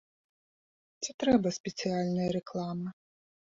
Ці 1.03 1.11
трэба 1.25 1.53
спецыяльная 1.59 2.29
рэклама? 2.41 2.87